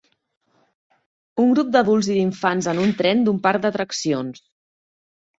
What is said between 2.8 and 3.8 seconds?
un tren d'un parc